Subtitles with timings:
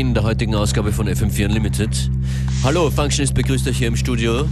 [0.00, 2.10] Beginn der heutigen Ausgabe von FM4 Unlimited.
[2.64, 4.48] Hallo, Functionist begrüßt euch hier im Studio.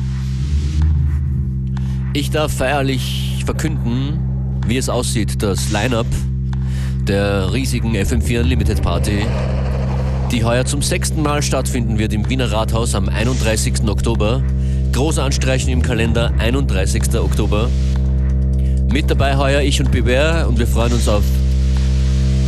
[2.13, 6.05] Ich darf feierlich verkünden, wie es aussieht, das Line-Up
[7.07, 9.25] der riesigen FM4 Unlimited Party,
[10.31, 13.89] die heuer zum sechsten Mal stattfinden wird im Wiener Rathaus am 31.
[13.89, 14.43] Oktober.
[14.93, 17.19] Groß anstreichen im Kalender, 31.
[17.19, 17.71] Oktober.
[18.93, 21.25] Mit dabei heuer ich und Beware und wir freuen uns auf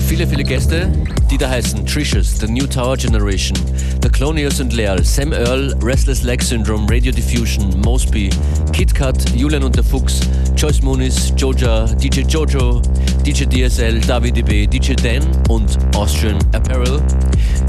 [0.06, 0.92] viele, viele Gäste,
[1.30, 3.56] die da heißen Tricious, The New Tower Generation,
[4.02, 8.30] The Clonius und Leal, Sam Earl, Restless Leg Syndrome, Radio Diffusion, Mosby,
[8.72, 10.20] Kit Kat, Julian und der Fuchs,
[10.56, 12.82] Joyce Muniz, Joja, DJ Jojo,
[13.24, 17.00] DJ DSL, David DB, DJ Dan und Austrian Apparel.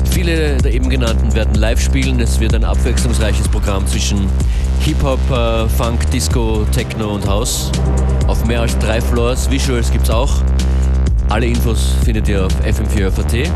[0.09, 2.20] Viele der eben genannten werden live spielen.
[2.20, 4.28] Es wird ein abwechslungsreiches Programm zwischen
[4.80, 7.72] Hip-Hop, äh, Funk, Disco, Techno und House.
[8.26, 9.50] Auf mehr als drei Floors.
[9.52, 10.42] Visuals gibt's auch.
[11.32, 13.50] Alle Infos findet ihr auf fm4.at.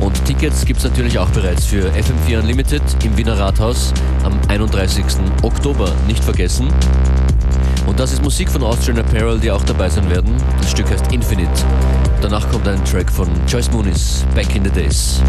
[0.00, 5.04] Und Tickets gibt es natürlich auch bereits für FM4 Unlimited im Wiener Rathaus am 31.
[5.42, 5.92] Oktober.
[6.06, 6.68] Nicht vergessen.
[7.88, 10.36] Und das ist Musik von Austrian Apparel, die auch dabei sein werden.
[10.58, 11.50] Das Stück heißt Infinite.
[12.20, 15.20] Danach kommt ein Track von Joyce Moonis, Back in the Days.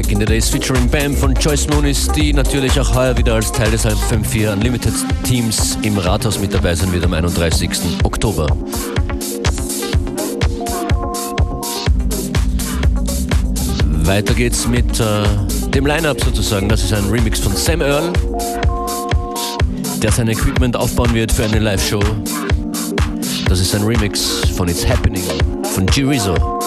[0.00, 3.52] Back in the Days featuring Bam von Joyce Moonis, die natürlich auch heuer wieder als
[3.52, 7.70] Teil des FM4 Unlimited Teams im Rathaus mit dabei sein wird am 31.
[8.02, 8.46] Oktober.
[14.06, 15.04] Weiter geht's mit äh,
[15.68, 16.66] dem Line-Up sozusagen.
[16.66, 18.10] Das ist ein Remix von Sam Earl,
[20.02, 22.00] der sein Equipment aufbauen wird für eine Live-Show.
[23.50, 25.24] Das ist ein Remix von It's Happening
[25.74, 26.59] von G Rizzo.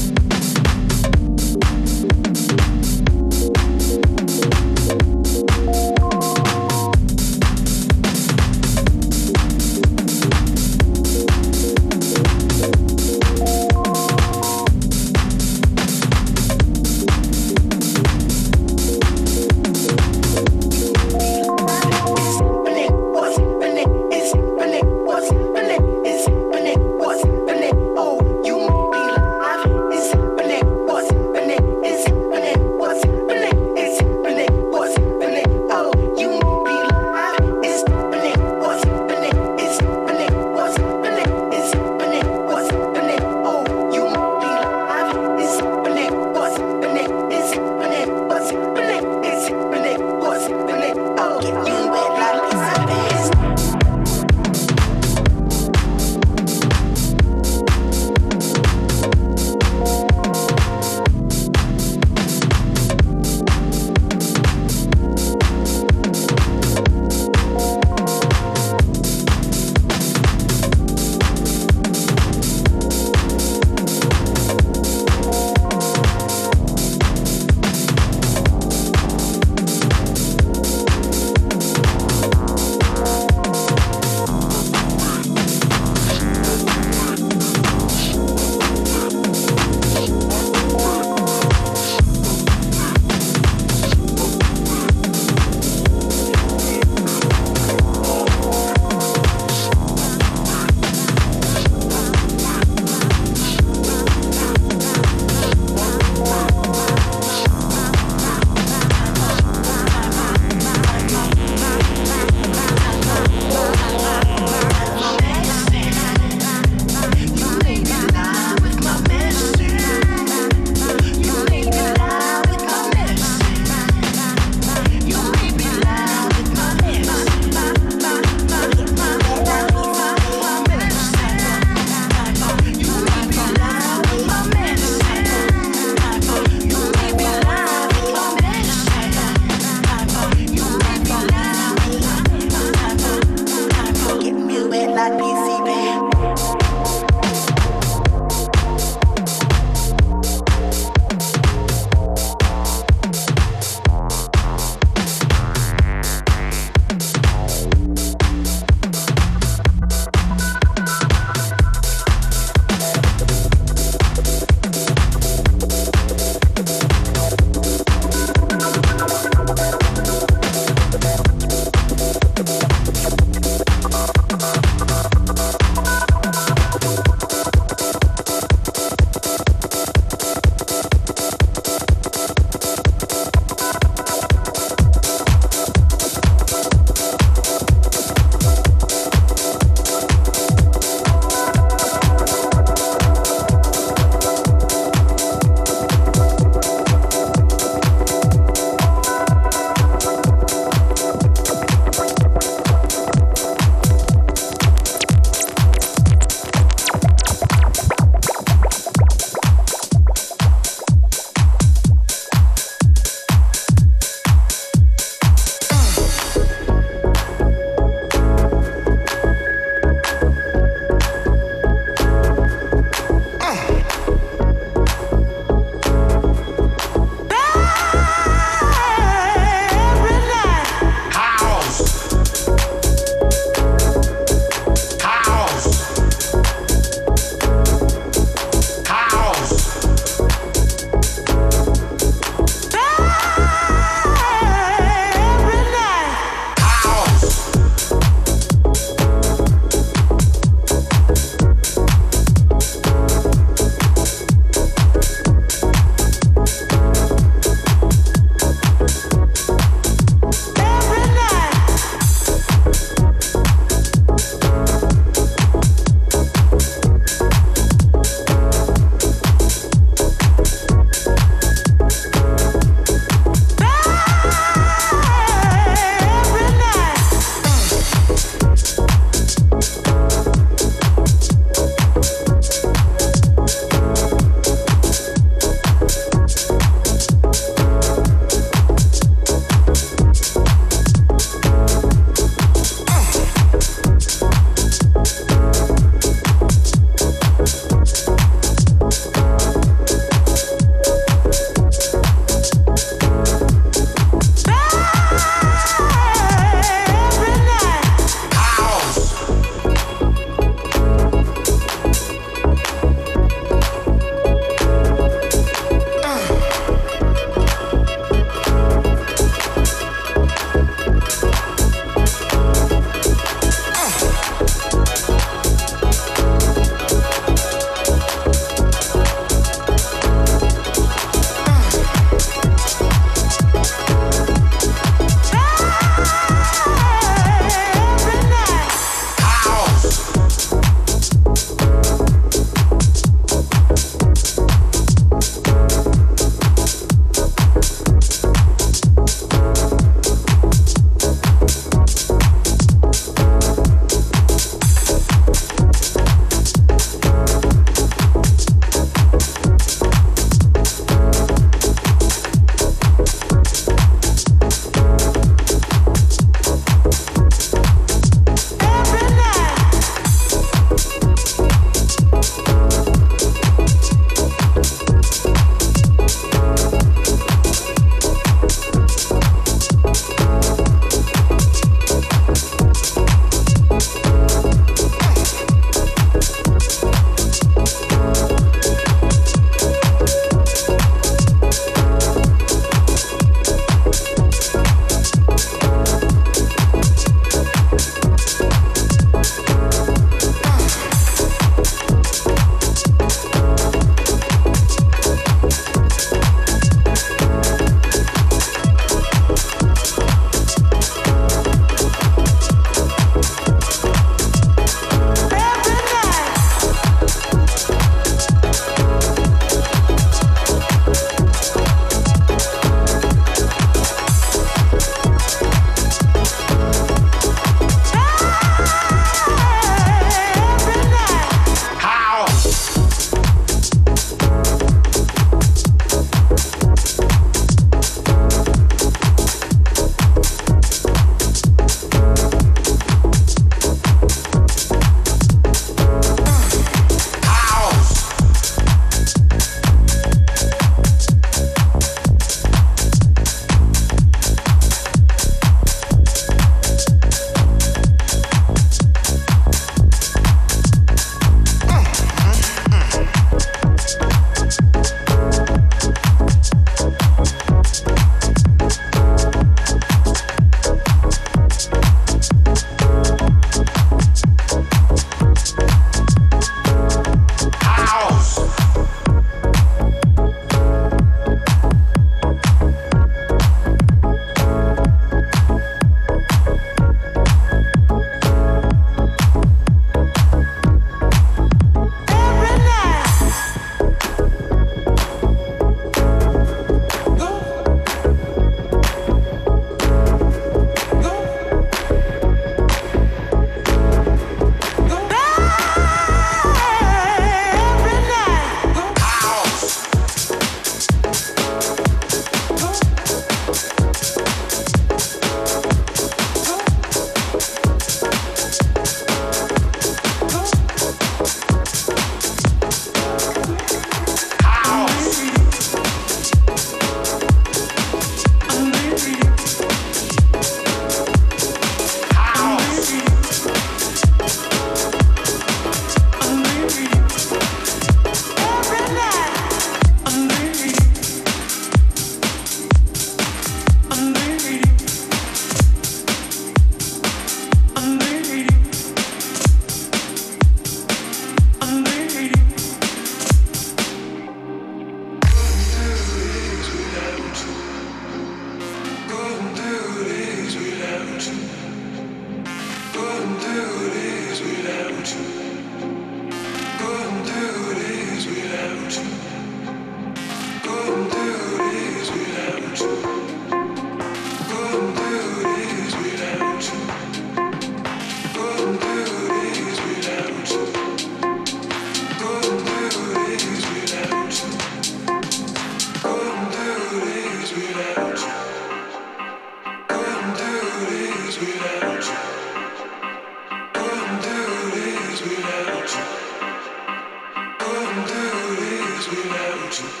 [599.79, 600.00] energy.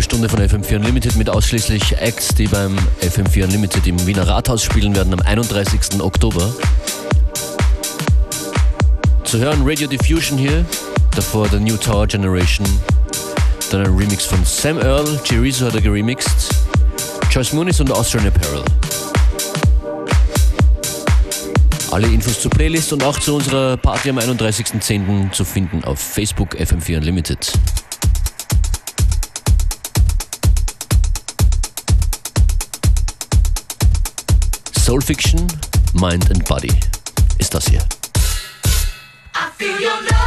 [0.00, 4.94] Stunde von FM4 Unlimited mit ausschließlich Acts, die beim FM4 Unlimited im Wiener Rathaus spielen
[4.96, 6.00] werden am 31.
[6.00, 6.52] Oktober.
[9.24, 10.64] Zu hören Radio Diffusion hier,
[11.14, 12.66] davor The New Tower Generation,
[13.70, 16.54] dann ein Remix von Sam Earl, Chirizo hat er geremixed,
[17.30, 18.64] Joyce Muniz und Austrian Apparel.
[21.90, 25.32] Alle Infos zur Playlist und auch zu unserer Party am 31.10.
[25.32, 27.52] zu finden auf Facebook FM4 Unlimited.
[34.90, 35.46] Soul Fiction,
[35.94, 36.72] Mind and Body
[37.38, 37.78] ist das hier.
[39.36, 40.20] I feel your love.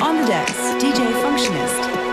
[0.00, 2.03] On the decks, DJ Functionist.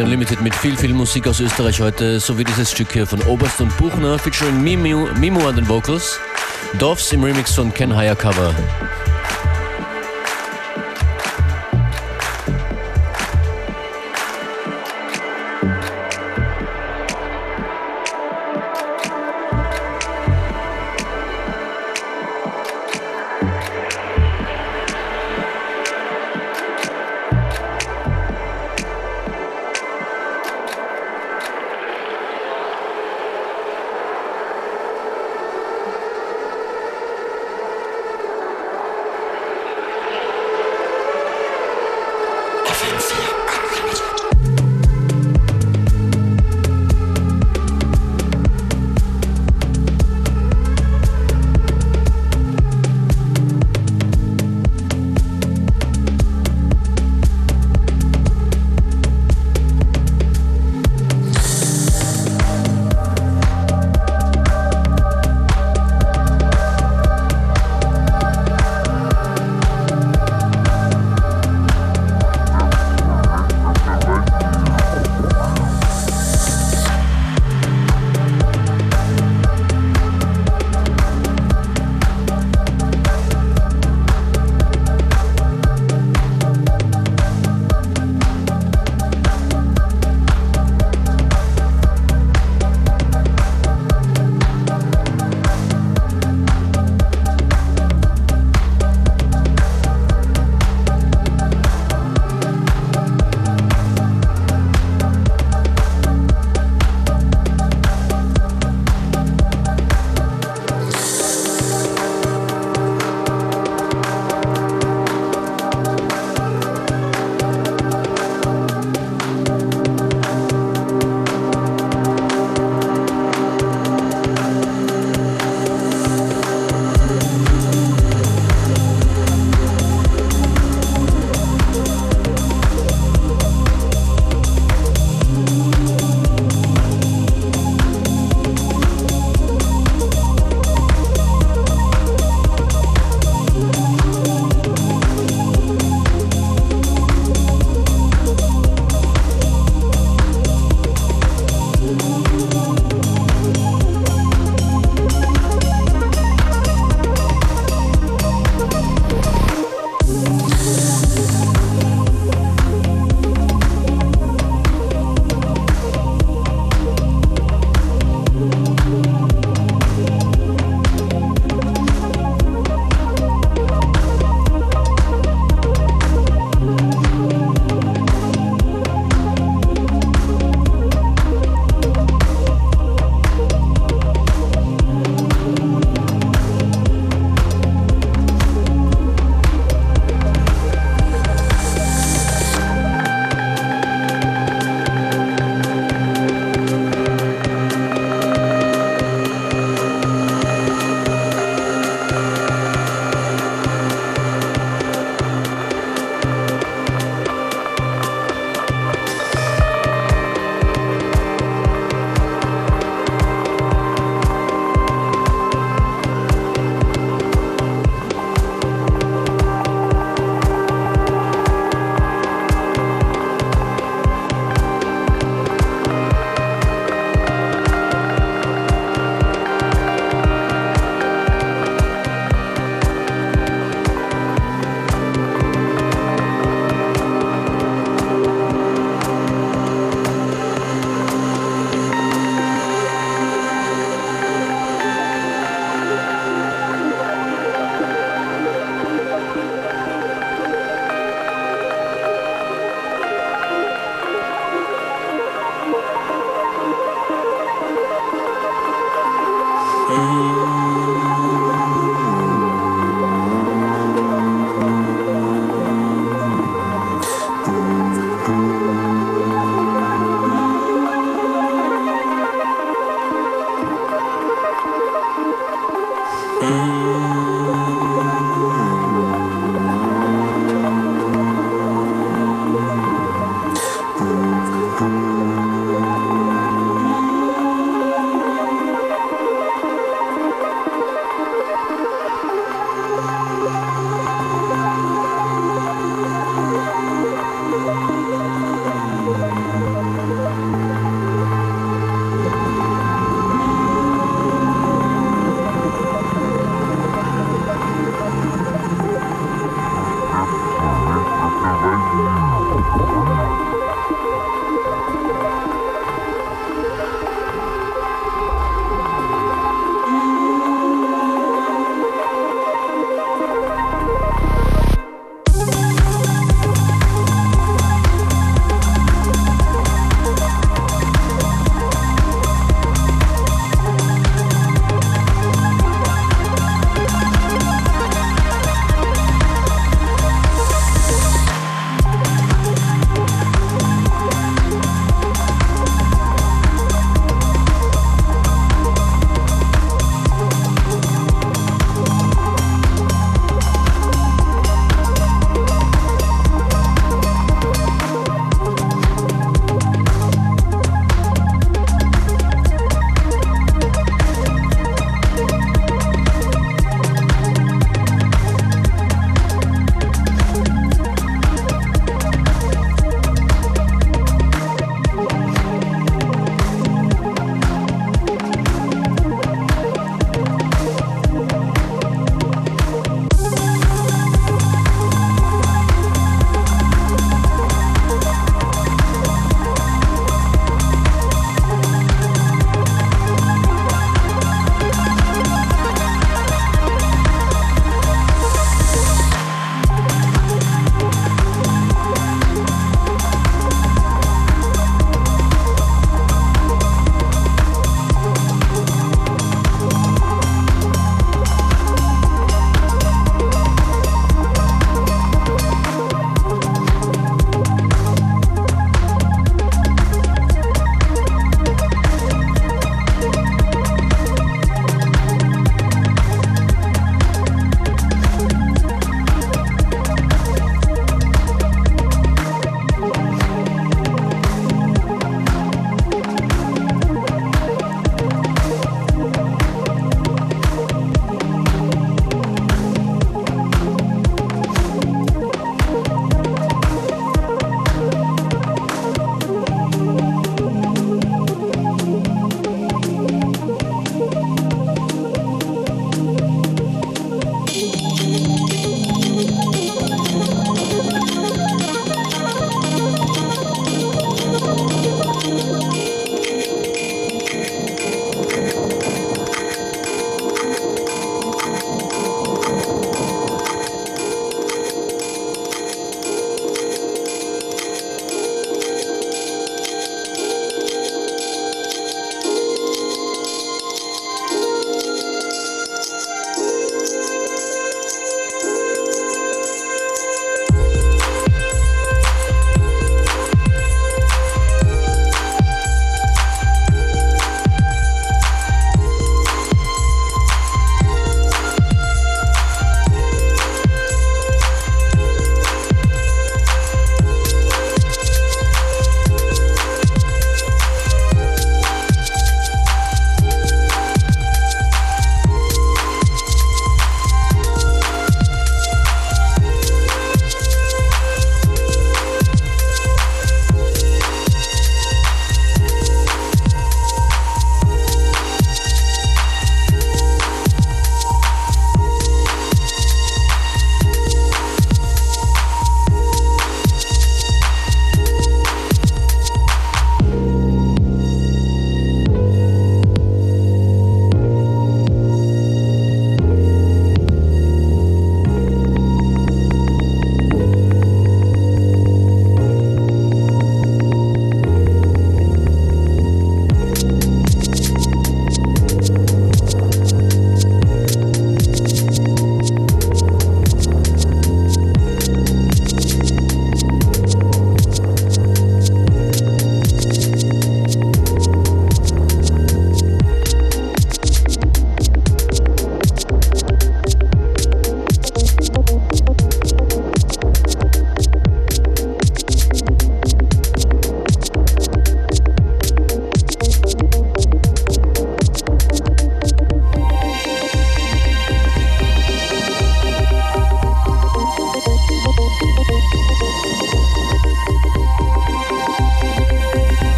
[0.00, 3.20] FM4 Unlimited mit viel, viel Musik aus Österreich heute, so wie dieses Stück hier von
[3.22, 6.18] Oberst und Buchner featuring Mimo, Mimo an den Vocals,
[6.78, 8.54] Dorfs im Remix von Ken Hayakawa